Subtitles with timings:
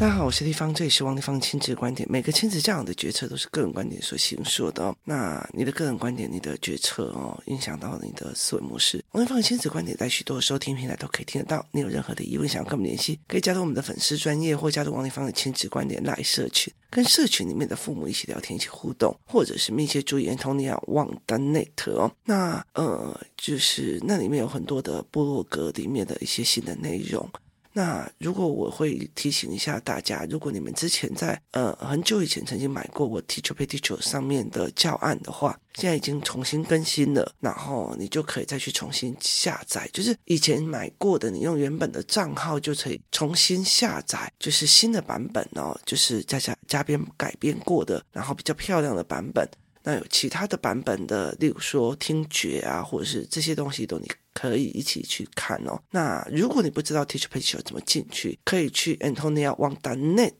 [0.00, 2.08] 大家好，我是丽芳，这里是王丽芳亲子观点。
[2.08, 4.94] 每个亲子教养的决策都是个人观点所形塑的哦。
[5.02, 9.04] 那你的个人观点，你的决策哦，影响到你的思维模式。
[9.10, 11.66] 王丽芳亲子观点在许多收听平台都可以听得到。
[11.72, 22.08] 你有任何的疑问想要跟我们联系，可以加入我们的粉丝专业，或加入王丽芳的亲子观点赖社群，跟社群里面的父母一起聊天，一起互动，或者是密切注意 Antonia Wang 的 Net 哦。
[22.24, 27.28] 那呃，就是那里面有很多的部落格里面的一些新的内容。
[27.72, 39.88] 那如果我会提醒一下大家，如果你们之前在呃很久以前曾经买过我 Teacher Pay Teacher 上面的教案的话，现在已经重新更新了，然后你就可以再去重新下载。
[39.92, 49.48] 就是以前买过的，你用原本的账号就可以重新下载，就是新的版本哦，就是加加加编改编过的，然后比较漂亮的版本。
[49.84, 55.76] 那有其他的版本的，例如说听觉啊，或者是这些东西都你可以一起去看哦。
[55.90, 60.32] 那如果你不知道 TeacherPage 怎么进去，可以去 Antonia Wang Net，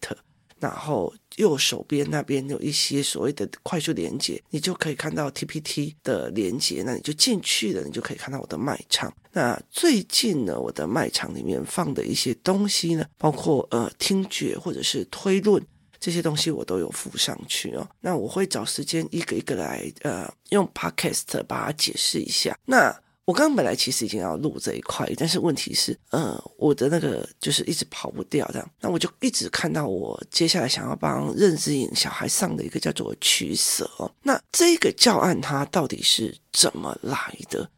[0.60, 9.12] 然后右手边那边有一些所谓的快速连接，你就可以看到 TPT 的连接，那你就进去了，你就可以看到我的卖场。
[9.32, 15.60] 那最近呢，我的卖场里面放的一些东西呢，包括呃听觉或者是推论。
[16.00, 22.56] 这些东西我都有附上去哦，那我会找时间一个一个来，呃，用 podcast 把它解释一下。
[22.64, 22.96] 那
[23.28, 33.86] 我刚刚本来其实已经要录这一块，但是问题是，呃，我的那个就是一直跑不掉这样，那我就一直看到我接下来想要帮认知颖小孩上的一个叫做取舍。
[34.22, 37.70] 那这个教案它到底是怎么来的？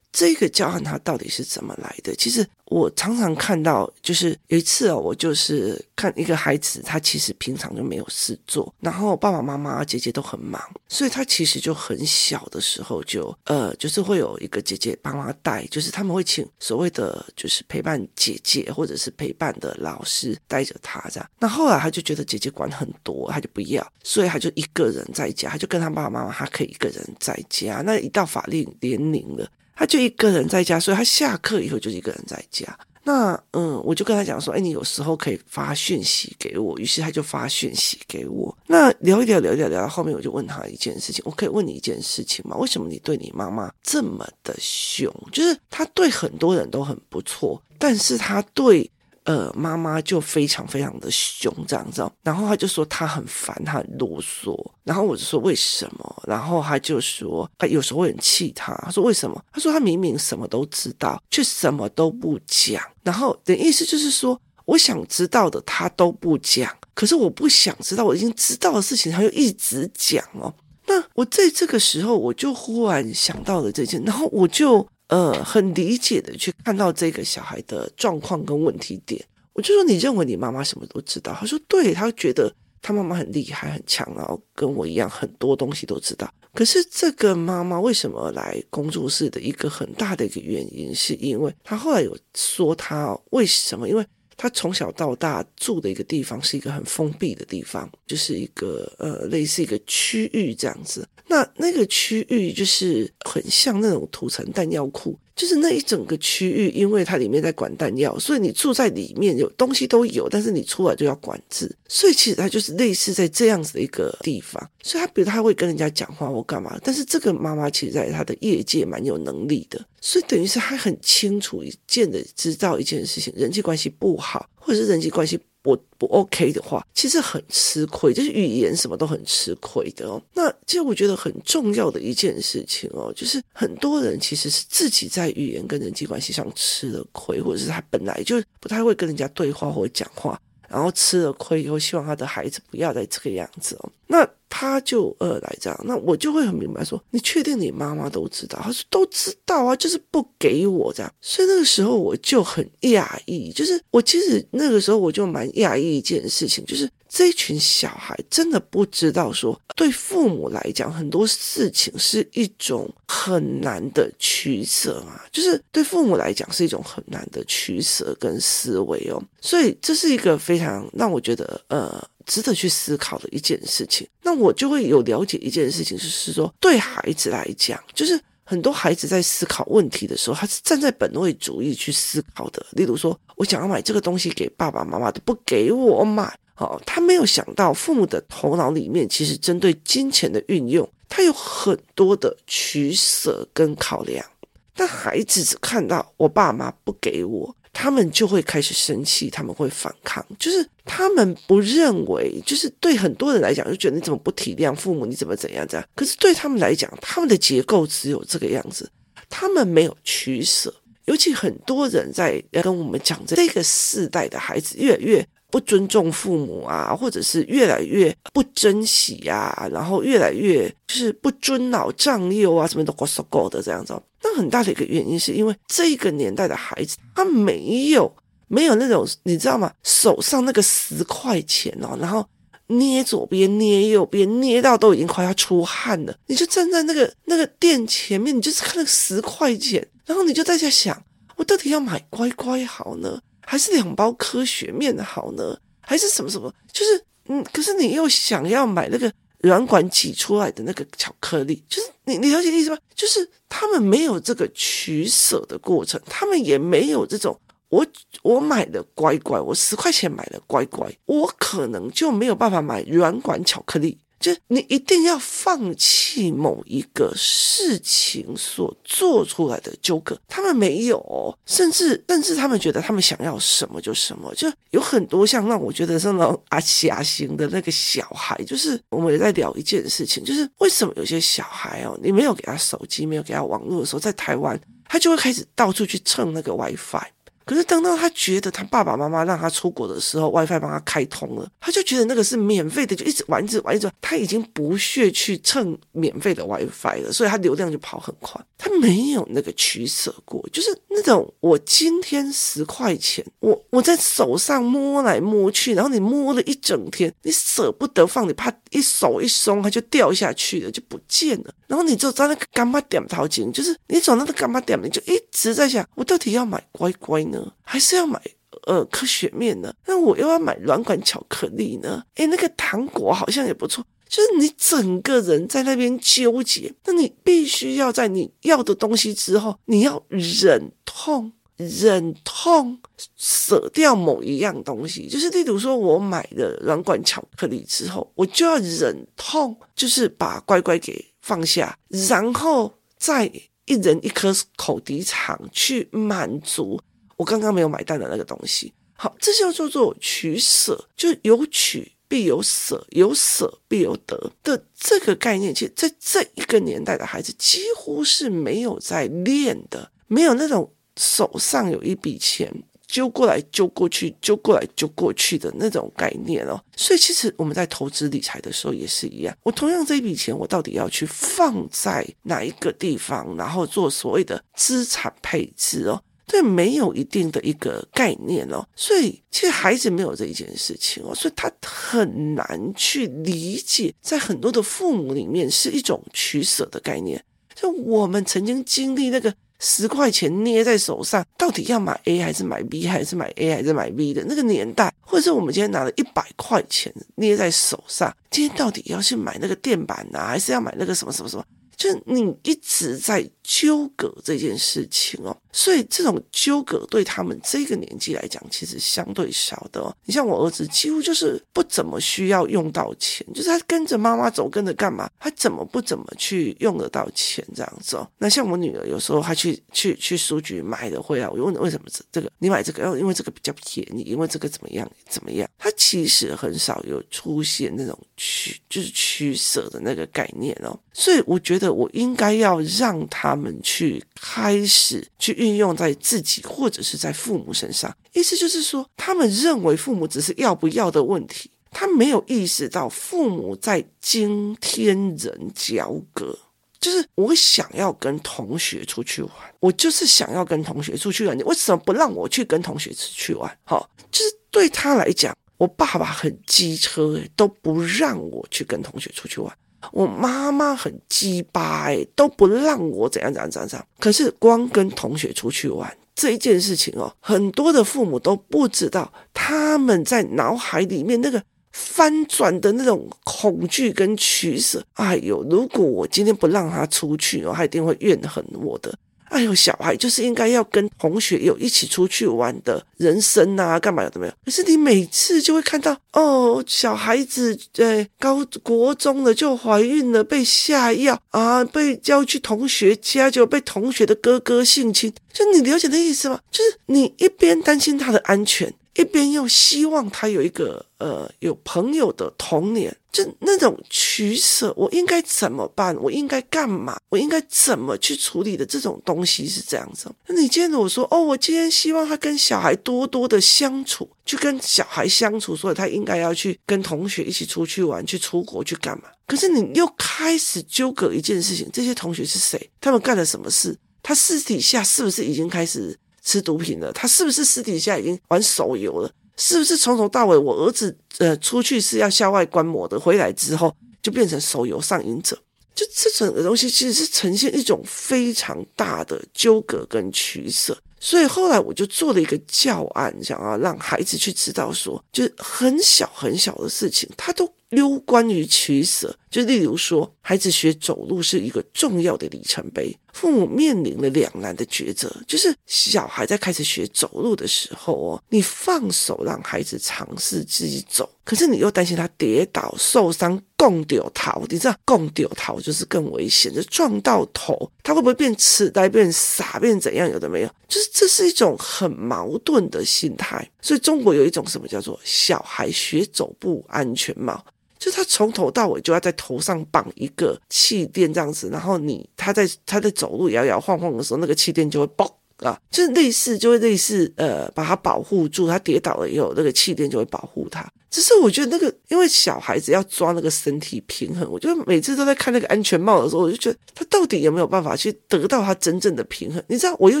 [0.16, 2.14] 这个教案它到底是怎么来的？
[2.14, 21.28] 其实我常常看到，就是有一次哦，我就是看一个孩子，他其实平常就没有事做，然后爸爸妈妈、姐姐都很忙，所以他其实就很小的时候就呃，就是会有一个姐姐帮他带，就是他们会请所谓的就是陪伴姐姐或者是陪伴的老师带着他这样。
[21.40, 27.82] 那后来他就觉得姐姐管很多，他就不要，所以他就一个人在家，他就跟他爸爸妈妈，他可以一个人在家。
[27.84, 29.50] 那一到法定年龄了。
[29.74, 32.76] 他就一个人在家，所以他下课以后就一个人在家。
[33.06, 36.78] 那嗯，我就跟他讲说，哎，你有时候可以发讯息给我。
[36.78, 38.56] 于是他就发讯息给我。
[38.66, 42.56] 那聊一聊，聊一聊，聊到后面，我就问他一件事情：我可以问你一件事情吗？
[42.56, 45.12] 为什么你对你妈妈这么的凶？
[45.30, 48.90] 就是他对很多人都很不错，但是他对。
[49.24, 52.06] 呃，妈妈就非常非常的凶，这样子。
[52.22, 54.54] 然后他就说他很烦，他很啰嗦。
[54.84, 56.22] 然后我就说为什么？
[56.26, 58.74] 然后他就说，他有时候会很气他。
[58.84, 59.42] 他说为什么？
[59.50, 62.82] 他说他明明什么都知道，却什么都不讲。
[63.02, 70.52] 然后的意思就是说，我想知道的他都不讲，可是我不想知道我已经知道的事情，他就一直讲哦。
[70.86, 74.86] 那我在这个时候，我就忽然想到了这件，然后我就。
[75.14, 81.32] 呃，很理解的去看到这个小孩的状况跟问题点，我就说，你认为你妈妈什么都知道？
[81.38, 82.52] 他说对，他觉得
[82.82, 86.28] 他妈妈很厉害很强，然后跟我一样很多东西都知道。
[86.52, 93.88] 可是这个妈妈为什么来工作室的一个很大的一个原因，是因为她后来有说她为什么？
[93.88, 94.04] 因为
[94.36, 101.06] 他从小到大住的一个地方是一个很封闭的地方，就是一个呃类似一个区域这样子。
[101.26, 114.70] 那那个区域就是很像那种土层弹药库，就是那一整个区域，因为它里面在管弹药，所以你住在里面有东西都有，但是你出来就要管制，所以其实它就是类似在这样子的一个地方。
[114.82, 125.38] 所以他比如他会跟人家讲话或干嘛，但是这个妈妈其实在他的业界蛮有能力的，所以等于是他很清楚一件的知道一件事情，人际关系不好，或者是人际关系。
[125.64, 130.22] 我不 OK 的话，其实很吃亏，就是语言什么都很吃亏的哦。
[130.34, 140.38] 那其实我觉得很重要的一件事情哦，就是很多人其实是自己在语言跟人际关系上吃了亏，或者是他本来就不太会跟人家对话或讲话。
[140.66, 143.92] 然后吃了亏以后，希望他的孩子不要再这个样子哦。
[144.08, 148.60] 那他就呃来这样，那我就会很明白说，你确定你妈妈都知道？
[148.62, 151.12] 他说都知道啊，就是不给我这样。
[151.20, 156.88] 所以那个时候我就很讶异，就是我其实那个时候我就蛮讶异一件事情，就是。
[157.16, 174.06] 这群小孩真的不知道说，对父母来讲，很多事情是一种很难的取舍啊，就是对父母来讲是一种很难的取舍跟思维哦，所以这是一个非常让我觉得呃值得去思考的一件事情。
[174.22, 182.64] 那我就会有了解一件事情，就是说对孩子来讲，就是很多孩子在思考问题的时候，他是站在本位主义去思考的。
[182.72, 186.36] 例如说，我想要买这个东西给爸爸妈妈，都不给我买。
[186.56, 194.24] 哦，他没有想到父母的头脑里面其实针对金钱的运用，他有很多的取舍跟考量。
[194.72, 205.84] 但孩子只看到我爸妈不给我，他们就会开始生气，他们会反抗，就是他们不认为，就是对很多人来讲，就觉得你怎么不体谅父母，你怎么怎样这样？
[205.96, 208.88] 可是对他们来讲，他们的结构只有这个样子，
[209.28, 210.72] 他们没有取舍。
[211.06, 223.92] 尤其很多人在跟我们讲，这个世代的孩子越来越不尊重父母啊，或者是越来越不珍惜啊，然后越来越就是不尊老长幼啊，什么都过说过的这样子。
[224.34, 228.14] 很大的一个原因是因为这个年代的孩子，他没有
[228.48, 229.72] 没有那种你知道吗？
[229.82, 232.26] 手上那个十块钱哦，然后
[232.68, 241.02] 捏左边捏右边，捏到都已经快要出汗了，你就站在那个那个店前面，你就是看那十块钱，然后你就在家想，
[241.36, 246.52] 我到底要买乖乖好呢，还是两包科学面好呢，还是什么什么？
[246.72, 249.12] 就是嗯，可是你又想要买那个。
[249.44, 252.78] 软管挤出来的那个巧克力，就是你，你了解意思吗？
[252.94, 257.38] 就是他们没有这个取舍的过程，他们也没有这种
[257.68, 257.86] 我
[258.22, 263.98] 我买的乖乖，我十块钱买的乖乖，我可能就没有办法买软管巧克力。
[264.20, 284.58] 就你一定要放弃某一个事情所做出来的纠葛，他们没有，甚至甚至他们觉得他们想要什么就什么，就有很多像让我觉得是那种阿霞型的那个小孩，就是我们也在聊一件事情，就是为什么有些小孩哦，你没有给他手机，没有给他网络的时候，在台湾
[284.88, 287.06] 他就会开始到处去蹭那个 WiFi。
[287.44, 293.92] 可是等到他觉得他爸爸妈妈让他出国的时候，WiFi 帮他开通了，他就觉得那个是免费的，就一直玩，一玩，一玩。
[294.00, 298.40] 他已经不屑去蹭免费的 WiFi 了，所以他流量就跑很快。
[298.56, 311.52] 他没有那个取舍过，就是那种我今天十块钱，我我在手上摸来摸去，然后你摸了一整天，你舍不得放，你怕一手一松它就掉下去了，就不见了。
[311.66, 317.33] 然后你就在那个柑仔店淘金，就是你走那个柑仔店，你就一直在想，我到底要买乖乖呢？
[317.62, 318.20] 还是要买
[318.66, 319.72] 呃科学面呢？
[319.86, 322.02] 那我又要买软管巧克力呢？
[322.16, 323.84] 诶，那个糖果好像也不错。
[324.06, 332.78] 就是你整个人在那边纠结，那你必须要在你要的东西之后，你要忍痛忍痛
[333.16, 335.08] 舍掉某一样东西。
[335.08, 343.26] 就是例如说，我买了软管巧克力之后，我就要忍痛，就是把乖乖给放下，然后再
[343.64, 346.80] 一人一颗口笛肠去满足。
[347.16, 355.54] 我刚刚没有买单的那个东西，好，这叫做做取舍，就有取必有舍，有舍必有得的这个概念。
[355.54, 362.52] 其实，在这一个年代的孩子，几乎是没有在练的，没有那种手上有一笔钱，
[362.86, 366.62] 揪过来揪过去，揪过来揪过去的那种概念哦。
[366.76, 376.00] 所以，其实我们在投资理财的时候也是一样，我同样这一笔钱，我到底要去放在哪一个地方，然后做所谓的资产配置哦。
[376.26, 387.22] 对，没有一定的一个概念哦，所以其实孩子没有这一件事情哦，所以他很难去理解，在很多的父母里面是一种取舍的概念。
[387.54, 401.44] 就我们曾经经历那个十块钱捏在手上，到底要买 A 还是买 B，还是买 A 还是买 B 的那个年代，或者是我们今天拿了一百块钱捏在手上，今天到底要去买那个垫板呢，还是要买那个什么什么什么？
[401.76, 409.94] 就你一直在纠葛这件事情哦，所以这种纠葛对他们这个年纪来讲，其实相对少的哦。
[410.04, 418.08] 你像我儿子，几乎就是不怎么需要用到钱，就是他跟着妈妈走，跟着干嘛，他怎么不怎么去用得到钱这样子哦。
[418.18, 422.82] 那像我女儿，有时候她去去去书局买的回来，我问为什么这这个你买这个？
[422.82, 425.48] 要因为这个比较便宜，因为这个怎么样怎么样？
[425.56, 430.76] 他其实很少有出现那种取就是取舍的那个概念哦。
[430.94, 431.74] 所以我觉得。
[431.74, 446.38] 我应该要让他们去开始去运用在自己或者是在父母身上，意思就是说，他们认为父母只是要不要的问题，他没有意识到父母在惊天人交割。
[446.80, 453.58] 就是我想要跟同学出去玩，我就是想要跟同学出去玩，你为什么不让我去跟同学出去玩？
[453.64, 459.50] 好，就是对他来讲，我爸爸很机车，都不让我去跟同学出去玩。
[459.92, 463.86] 我妈妈很鸡巴哎，都不让我怎样怎样怎样怎样。
[463.98, 474.84] 可是光跟同学出去玩这一件事情哦，很多的父母都不知道，他们在脑海里面那个翻转的那种恐惧跟取舍。
[474.94, 478.94] 哎呦，如果我今天不让他出去哦，他一定会怨恨我的。
[479.30, 484.32] 哎呦，小孩就是应该要跟同学有一起出去玩的人生啊，干嘛有的没有？
[484.44, 496.38] 可是你每次就会看到哦，小孩子在高国中了就怀孕了，被下药啊，被叫去同学家就被同学的哥哥性侵，就你了解那意思吗？
[496.50, 498.72] 就是你一边担心他的安全。
[498.94, 505.96] 一边又希望他有一个呃有朋友的童年，就那种取舍，我应该怎么办？
[505.96, 506.96] 我应该干嘛？
[507.08, 510.08] 我应该怎么去处理的这种东西是这样子。
[510.28, 519.08] 那你今天我说哦，我今天希望他跟小孩多多的相处，去跟小孩相处，所以他应该要去跟同学一起出去玩，去出国去干嘛？
[519.26, 522.70] 可是你又开始纠葛一件事情：这些同学是谁？
[522.80, 523.76] 他们干了什么事？
[524.02, 525.98] 他私底下是不是已经开始？
[526.24, 529.10] 吃毒品了，他是不是私底下已经玩手游了？
[529.36, 535.36] 是不是从头到尾我儿子呃出去是要校外观摩的，回来之后就变成手游上瘾者？
[535.74, 540.76] 就这整个东西其实是呈现一种非常大的纠葛跟取舍。
[541.00, 547.52] 所以后来我就做了一个教案，想要让孩子去知道说，就是很小很小的事情，他都。
[547.74, 570.08] 溜关于取舍，就例如说，孩子学走路是一个重要的里程碑，父母面临了两难的抉择，就是小孩在开始学走路的时候哦，你放手让孩子尝试自己走，可是你又担心他跌倒受伤，共丢头，你知道共丢头就是更危险，就撞到头，他会不会变痴呆、变傻、变怎样？
[570.08, 573.50] 有的没有，就是这是一种很矛盾的心态。
[573.60, 577.44] 所以中国有一种什么叫做小孩学走步安全帽。
[577.78, 590.66] 就他从头到尾就要在头上绑一个气垫这样子，然后你他在他在走路摇摇晃晃的时候，那个气垫就会爆啊，就是类似就会类似呃把他保护住，他跌倒了以后，那个气垫就会保护他。
[590.90, 599.42] 只是我觉得那个，因为小孩子要抓那个身体平衡，我觉得每次都在看那个安全帽的时候，我就觉得他到底有没有办法去得到他真正的平衡？
[599.48, 600.00] 你知道，我又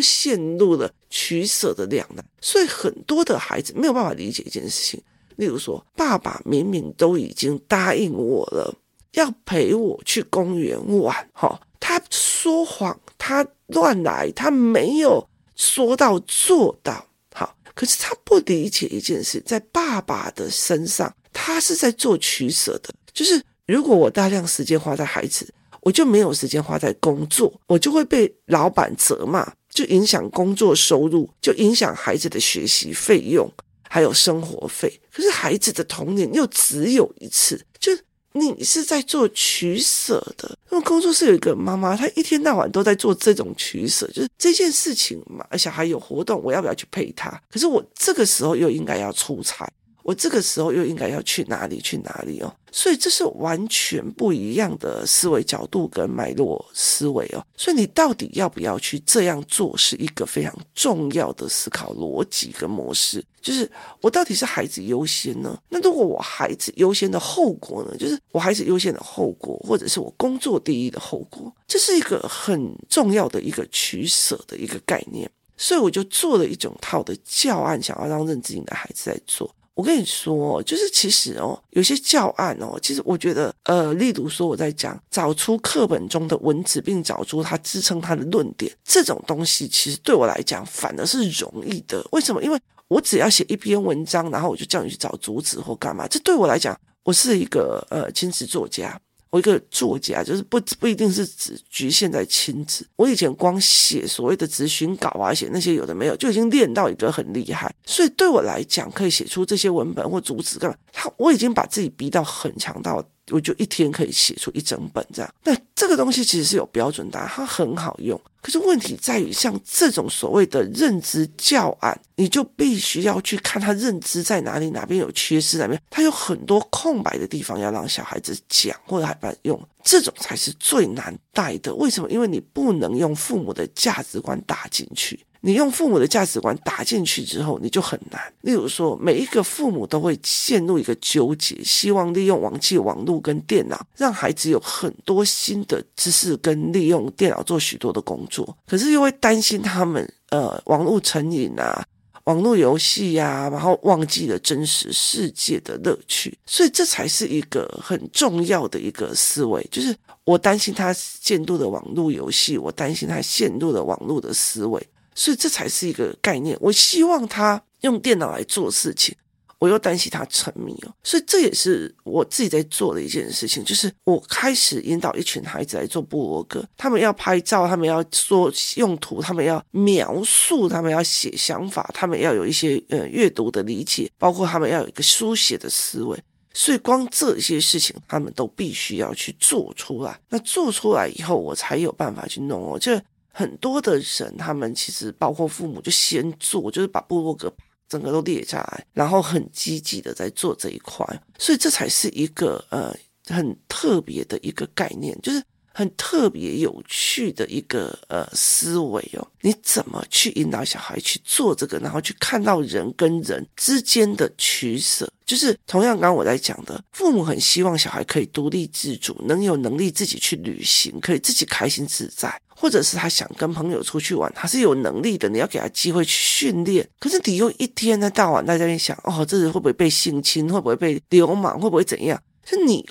[0.00, 5.02] 陷入了取舍的两难，所以很多的孩子没有办法理解一件事情。
[5.36, 8.74] 例如说，爸爸明明都已经答应我了，
[9.12, 15.26] 要陪我去公园玩，哈，他说谎，他乱来，他没有
[15.56, 33.50] 说到做到，好，可是他不理解一件事，在爸爸的身上，他是在做取舍的，就是如果我大量时间花在孩子，我就没有时间花在工作，我就会被老板责骂，就影响工作收入，就影响孩子的学习费用。
[33.94, 37.92] 还有生活费，可是孩子的童年又只有一次，就
[38.32, 40.58] 你是在做取舍的。
[40.72, 47.40] 因为工作室有一个妈妈，她一天到晚都在做这种取舍，就是这件事情嘛，小孩有活动，我要不要去陪他？
[47.48, 49.72] 可是我这个时候又应该要出差。
[50.04, 51.80] 我这个时候又应该要去哪里？
[51.80, 52.54] 去哪里哦？
[52.70, 57.42] 所以这是完全不一样的思维角度跟脉络思维哦。
[57.56, 63.24] 所以你到底要不要去这样做，是一个非常重要的思考逻辑跟模式。
[63.40, 63.70] 就是
[64.02, 65.58] 我到底是孩子优先呢？
[65.70, 67.96] 那如果我孩子优先的后果呢？
[67.96, 75.30] 就是我孩子优先的后果，或者是我工作第一的后果，这是一个很重要的一个取舍的一个概念。
[75.56, 79.50] 所以我就做了一整套的教案，想要让认知型的孩子在做。
[79.74, 92.06] 我跟你说，就是其实哦，有些教案哦，其实我觉得，呃，例如说我在讲找出课本中的文字，并找出它支撑它的论点，这种东西其实对我来讲反而是容易的。
[92.12, 92.40] 为什么？
[92.42, 98.96] 因为我只要写一篇文章，然后我就叫你去找主旨或干嘛，这对我来讲，我是一个呃亲子作家。
[99.34, 102.86] 我一个作家，就是不不一定是只局限在亲子。
[102.94, 107.74] 我以前光写所谓的咨询稿啊，写那些有的没有，就已经练到一个很厉害。
[107.84, 110.76] 所以对我来讲，可以写出这些文本或主旨干嘛？
[110.92, 113.04] 他我已经把自己逼到很强大。
[113.30, 118.20] 我就一天可以写出一整本这样，那这个东西其实是有标准答案，它很好用。
[118.42, 131.74] 可是问题在于，像这种所谓的认知教案，你就必须要去看他认知在哪里，哪边有缺失，哪边他有很多空白的地方要让小孩子讲或者还不用，这种才是最难带的。
[131.74, 132.10] 为什么？
[132.10, 135.18] 因为你不能用父母的价值观打进去。
[135.46, 138.18] 你用父母的价值观打进去之后，你就很难。
[138.40, 151.84] 例如说，每一个父母都会陷入一个纠结，希望利用网际网络跟电脑，让孩子有很多新的知识跟利用电脑做许多的工作，可是又会担心他们呃网络成瘾啊、
[152.24, 156.34] 网络游戏呀，然后忘记了真实世界的乐趣。
[156.46, 164.82] 所以这才是一个很重要的一个思维，就是我担心他陷入的网络游戏，我担心他陷入的网络的思维。
[165.14, 166.56] 所以这才是一个概念。
[166.60, 169.14] 我希望他用电脑来做事情，
[169.58, 186.18] 我又担心他沉迷哦，所以这也是我自己在做的一件事情，就是我开始引导一群孩子来做部落格，他们要拍照，他们要说用途，他们要描述，他们要写想法，他们要有一些呃阅读的理解，包括他们要有一个书写的思维。
[186.56, 190.20] 所以，光这些事情，他们都必须要去做出来。
[190.28, 192.78] 那做出来以后，我才有办法去弄哦。
[192.78, 192.92] 就
[193.34, 197.52] 很多的人，他们其实包括父母，就先做，就是把部落格
[197.88, 201.04] 整个都列下来，然后很积极的在做这一块。
[201.38, 205.42] 所以，这才是一个呃很特别的一个概念，就是。
[205.76, 215.12] 很特别有趣的一个呃思维哦，你怎么去引导小孩去做这个，然后去看到人跟人之间的取舍？
[215.26, 226.88] 就是同样刚刚我在讲的，父母很希望小孩可以独立自主，能有能力自己去旅行，可以自己开心自在，或者是他想跟朋友出去玩，他是有能力的，你要给他机会去训练。
[226.98, 230.50] 可是你又一天呢到晚在那边想，哦，这人会不会被性侵？
[230.52, 231.60] 会不会被流氓？
[231.60, 232.20] 会不会怎样？
[232.44, 232.84] 是你。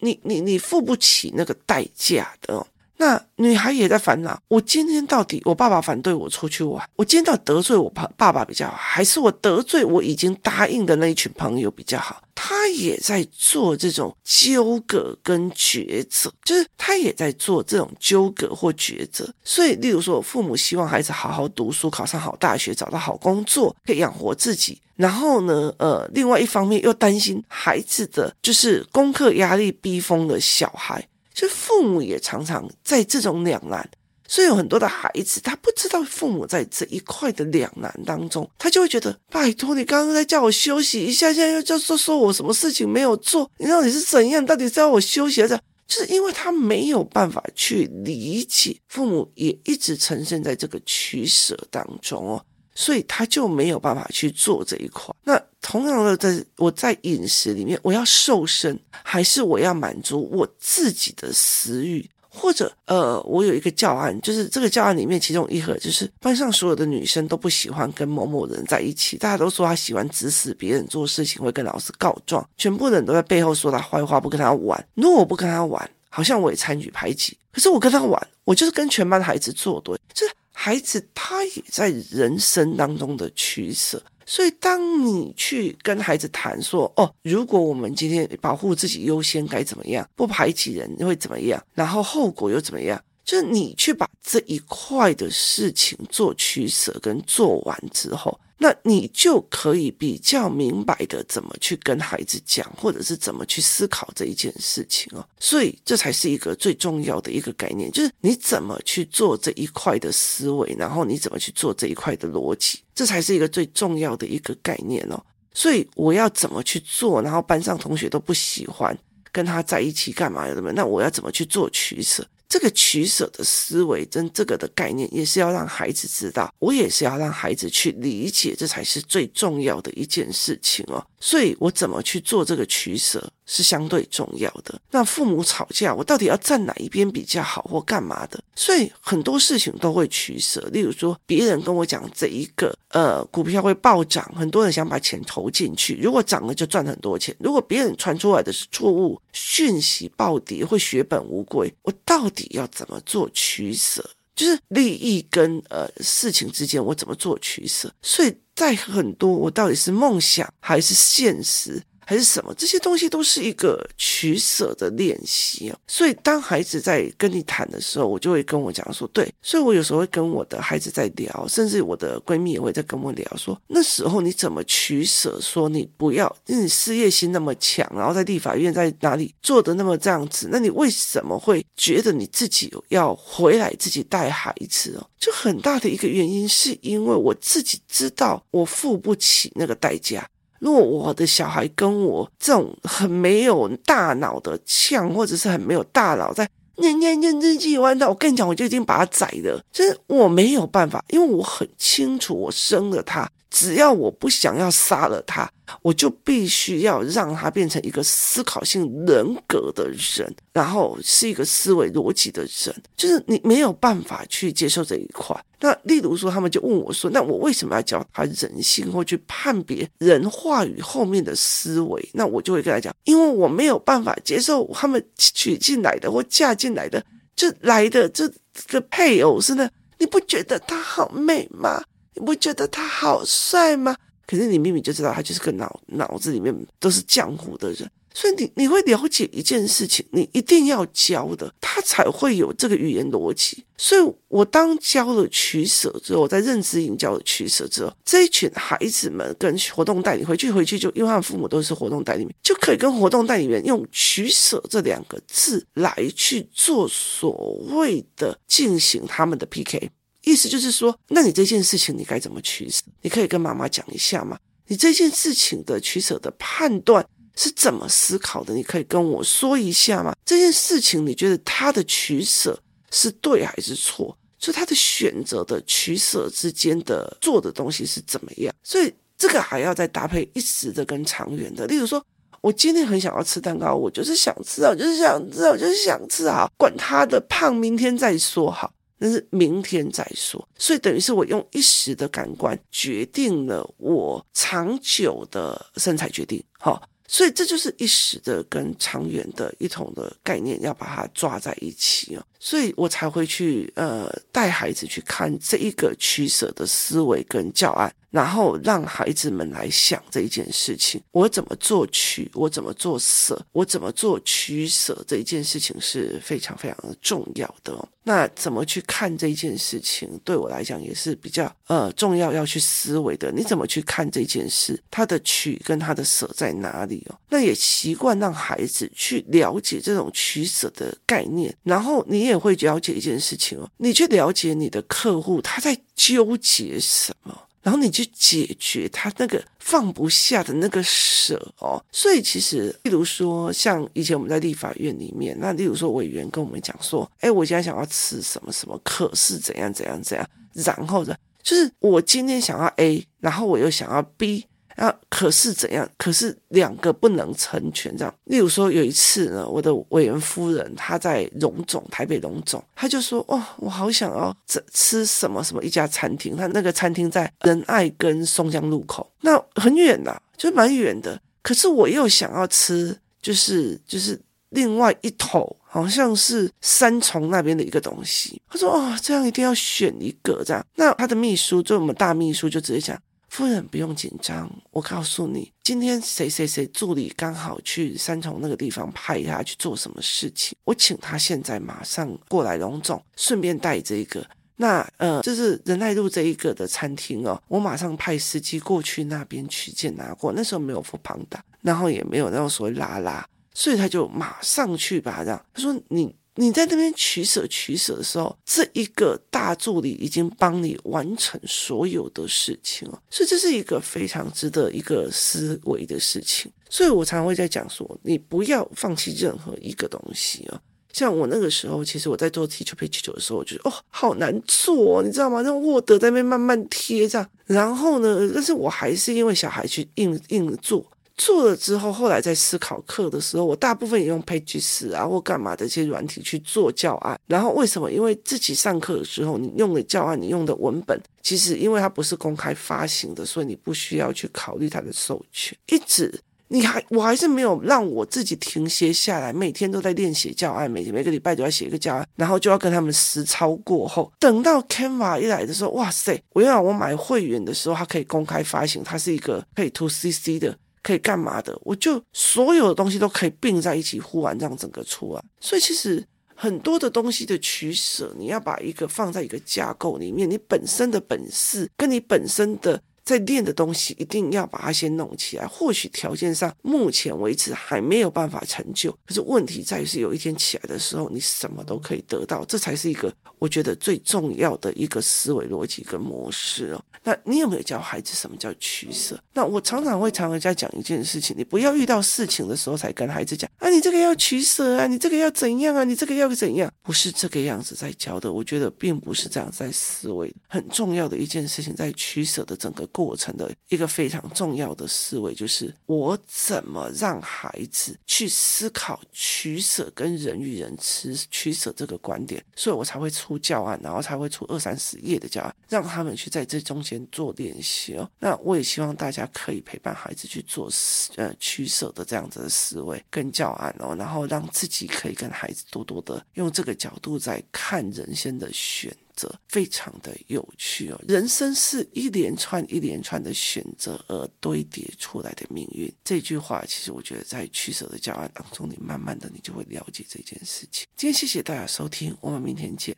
[0.00, 2.66] 你你你付不起那个代价的。
[2.96, 12.22] 那女孩也在烦恼，我今天到底我爸爸反对我出去玩，我今天到底得罪我爸爸爸比较好，还是我得罪我已经答应的那一群朋友比较好？
[12.34, 19.28] 他也在做这种纠葛跟抉择，就是他也在做这种纠葛或抉择。
[19.44, 24.80] 所以，例如说，父母希望孩子好好读书，考上好大学，找到好工作，可以养活自己。
[24.96, 31.04] 然后呢，呃，另外一方面又担心孩子的就是功课压力逼疯了小孩。
[31.34, 33.86] 其实父母也常常在这种两难，
[34.28, 44.46] 所以有很多的孩子他不知道父母在这一块的两难当中，他就会觉得拜托你刚刚在叫我休息一下，现在又就说说我什么事情没有做，你到底是怎样？
[44.46, 45.58] 到底是要我休息还是？
[45.86, 52.42] 就是因为他没有办法去理解，父母也一直呈现在这个取舍当中哦。
[52.74, 55.14] 所以他就没有办法去做这一块。
[55.24, 62.08] 那同样的，在我在饮食里面，我要瘦身，还是我要满足我自己的私欲？
[62.36, 74.84] 或者，呃，我有一个教案，就是这个教案里面其中一盒，就是班上所有的女生都不喜欢跟某某人在一起，大家都说他喜欢指使别人做事情，会跟老师告状，全部人都在背后说他坏话，不跟他玩。
[74.94, 77.38] 如果我不跟他玩，好像我也参与排挤。
[77.52, 80.34] 可是我跟他玩，我就是跟全班的孩子作对，就是。
[80.56, 90.08] 孩子他也在人生当中的取舍，所以当你去跟孩子谈说：“哦，如果我们今天保护自己优先该怎么样？
[90.14, 91.62] 不排挤人会怎么样？
[91.74, 98.38] 然后后果又怎么样？”就是你去把这一块的事情做取舍跟做完之后。
[98.56, 105.26] 那你就可以比较明白的怎么去跟孩子讲，或者是怎么去思考这一件事情哦。
[105.38, 115.22] 所以这才是一个最重要的一个概念，就是你怎么去做这一块的思维，然后你怎么去做这一块的逻辑，这才是一个最重要的一个概念哦。
[115.52, 118.96] 所以我要怎么去做，然后班上同学都不喜欢
[119.30, 120.60] 跟他在一起干嘛的？
[120.72, 122.26] 那我要怎么去做取舍？
[122.54, 131.04] 这个取舍的思维跟这个的概念，也是要让孩子知道，我也是要让孩子去理解，这才是最重要的一件事情哦。
[131.24, 133.32] 所以我怎么去做这个取舍？
[133.46, 134.78] 是相对重要的。
[134.90, 138.38] 那父母吵架，我到底要站哪一边比较好，或干嘛的？
[138.54, 140.60] 所以很多事情都会取舍。
[140.70, 147.34] 例如说，别人跟我讲这一个呃股票会暴涨，很多人想把钱投进去，如果涨了就赚很多钱。
[147.38, 151.72] 如果别人传出来的是错误讯息，暴跌会血本无归。
[151.80, 154.04] 我到底要怎么做取舍？
[154.36, 157.90] 就是利益跟呃事情之间，我怎么做取舍？
[158.02, 161.82] 所以在很多，我到底是梦想还是现实？
[162.06, 162.54] 还是什么？
[162.54, 165.78] 这些东西都是一个取舍的练习啊。
[165.86, 169.32] 所以当孩子在跟你谈的时候，我就会跟我讲说，对。
[169.42, 175.38] 所以我有时候会跟我的孩子在聊，甚至我的闺蜜也会在跟我聊说，那时候你怎么取舍？
[175.40, 185.06] 说你不要，你事业心那么强，然后在立法院在哪里做的那么这样子，那你为什么会觉得你自己要回来自己带孩子哦？
[185.18, 190.26] 就很大的一个原因是因为我自己知道我付不起那个代价。
[190.64, 199.62] 如果我的小孩跟我这种很没有大脑的呛，或者是很没有大脑在念念念日记弯道，我跟你讲，我就已经把他宰了。
[199.70, 203.30] 就是我没有办法，因为我很清楚，我生了他。
[203.54, 205.48] 只要我不想要杀了他，
[205.80, 212.74] 我就必须要让他变成一个思考性人格的人，然后是一个思维逻辑的人。
[212.96, 215.40] 就是你没有办法去接受这一块。
[215.60, 227.00] 那例如说，他们就问我说：“那我为什么要教他人性，或去判别人话语后面的思维？”那我就会跟他讲：“因为我没有办法接受他们娶进来的或嫁进来的，
[227.36, 228.28] 就来的这
[228.66, 231.80] 个配偶是呢，你不觉得他好美吗？”
[232.14, 233.96] 你不觉得他好帅吗？
[234.26, 237.90] 可是你明明就知道他就是个脑脑子里面都是浆糊的人。
[238.16, 243.64] 所以你你会了解一件事情，你一定要教的，他才会有这个语言逻辑。
[243.76, 259.90] 所以我当教了取舍之后，我在认知营教了取舍之后，这一群孩子们跟活动代理回去回去就，因为他们父母都是活动代理，就可以跟活动代理员用取舍这两个字来去做所谓的进行他们的 PK。
[260.24, 262.82] 意思就是说，那你这件事情你该怎么取舍？
[263.02, 264.38] 你可以跟妈妈讲一下吗？
[264.66, 267.06] 你这件事情的取舍的判断。
[267.36, 268.54] 是怎么思考的？
[268.54, 270.14] 你可以跟我说一下吗？
[270.24, 272.56] 这件事情你觉得他的取舍
[272.92, 274.16] 是对还是错？
[274.38, 278.54] 就他的选择的取舍之间的做的东西是怎么样？
[278.62, 281.66] 所以这个还要再搭配一时的跟长远的。
[281.66, 282.00] 例如说，
[282.40, 288.72] 我今天很想要吃蛋糕，我就是想吃啊，我就是想吃啊，我就是想吃啊，管他的胖，明天再说好，
[289.04, 290.48] 但是明天再说。
[290.56, 296.88] 所以等于是我用一时的感官决定了我长久的身材决定，好。
[297.06, 302.24] 所以这就是一时的跟长远的一同的概念，要把它抓在一起哦。
[302.44, 317.88] 所以我才会去呃带孩子去看这一个取舍的思维跟教案，然后让孩子们来想这一件事情：我怎么做取，我怎么做舍，我怎么做取舍这一件事情是非常非常重要的哦。
[318.06, 323.32] 那怎么去看这件事情，对我来讲也是比较呃重要要去思维的。
[323.32, 327.16] 你怎么去看这件事，它的取跟它的舍在哪里哦？
[327.30, 332.33] 那也习惯让孩子去了解这种取舍的概念，然后你也。
[332.34, 341.82] 也会了解一件事情哦，你去了解你的客户他在纠结什么，然后你去解决他那个放不下的那个舍哦。
[341.92, 354.44] 所以其实，例如说，像以前我们在立法院里面，那例如说委员跟我们讲说，哎，我现在想要吃什么什么，可是怎样怎样怎样，然后呢，就是我今天想要 A，然后我又想要 B。
[354.76, 355.88] 啊，可是怎样？
[355.96, 358.14] 可是两个不能成全这样。
[358.24, 371.20] 例如说，有一次呢，我的委员夫人她在荣总，台北荣总，她就说：“哦，我好想要吃吃什么什么一家餐厅，她那个餐厅在仁爱跟松江路口，那很远呐、啊，就蛮远的。
[371.40, 378.42] 可是我又想要吃，就是就是另外一头，好像是三重那边的一个东西。
[378.50, 380.66] 她说：哦，这样一定要选一个这样。
[380.74, 383.00] 那他的秘书，就我们大秘书，就直接讲。”
[383.34, 394.24] 夫人不用紧张，我告诉你，今天谁谁谁助理刚好去三重那个地方派他去做什么事情，我请他现在马上过来荣总，顺便带这个。
[394.54, 400.32] 那呃，就是仁爱路这一个的餐厅哦，我马上派司机过去那边取件拿过。
[400.32, 405.44] 那时候没有 foodpanda，然后也没有那种所谓拉拉，所以他就马上去把他这样。
[405.52, 406.14] 他说你。
[406.36, 416.50] 你在那边取舍取舍的时候，这一个大助理已经帮你完成所有的事情了，所以这是一个非常值得一个思维的事情。
[416.68, 420.60] 所以我常常会在讲说，你不要放弃任何一个东西啊。
[420.92, 425.42] 像我那个时候，其实我在做 Teach to Pay 的时候，我觉得哦，好难做，你知道吗？
[425.42, 430.84] 那 Word 在那边慢慢贴这样，然后呢，但是我还是因为小孩去硬硬做。
[431.16, 437.18] 做了之后，后来在思考课的时候，我大部分也用 Pages 啊或干嘛的这些软体去做教案。
[437.26, 437.90] 然后为什么？
[437.90, 445.56] 因为自己上课的时候，你用的教案，你用的文本，其实因为它不是公开发行的，所以你不需要去考虑它的授权。
[445.68, 456.20] 一直，你还我还是没有让我自己停歇下来，每天都在练写教案，每每个礼拜都要写一个教案，然后就要跟他们实操过后，等到 Canva 一来的时候，哇塞！
[456.32, 460.56] 我要我买会员的时候，它可以公开发行，它是一个可以 To CC 的。
[460.84, 461.58] 可以干嘛的？
[461.62, 465.24] 我就所有的东西都可以并在一起，呼完这样整个出来。
[465.40, 472.80] 所以其实很多的东西的取舍，你要把一个放在一个架构里面，你本身的本事跟你本身的。
[473.04, 475.46] 在练的东西一定要把它先弄起来。
[475.46, 486.82] 或许条件上目前为止还没有办法成就，可是问题在于是有一天起来的时候，你什么都可以得到，这才是一个我觉得最重要的一个思维逻辑跟模式哦。
[487.06, 489.22] 那你有没有教孩子什么叫取舍？
[489.34, 496.72] 那我常常会常常在讲一件事情，你不要遇到事情的时候才跟孩子讲啊，你这个要取舍啊，你这个要怎样啊，你这个要怎样？
[496.82, 500.34] 不是这个样子在教的，我觉得并不是这样在思维。
[500.48, 502.88] 很重要的一件事情，在取舍的整个。
[502.94, 518.08] 过程的一个非常重要的思维，就是我怎么让孩子去思考取舍跟人与人吃取舍这个观点，所以我才会出教案，然后才会出二三十页的教案，让他们去在这中间做练习哦。
[518.20, 520.70] 那我也希望大家可以陪伴孩子去做
[521.16, 528.96] 呃取舍的这样子的思维跟教案哦，然后让自己可以跟孩子多多的用这个角度在看人生的选。
[529.16, 531.00] 择，非常的有趣哦。
[531.06, 535.92] 人生是一连串一连串的选择而堆叠出来的命运。
[536.04, 540.86] 这句话其实我觉得在取舍的教案当中，你慢慢的你就会了解这件事情。
[540.96, 542.96] 今天谢谢大家收听，我们明天见。